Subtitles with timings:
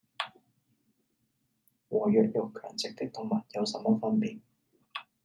[1.91, 4.39] 和弱肉強食的動物有什麼分別